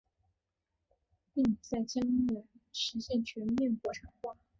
[1.31, 4.35] 并在将来实现全面国产化。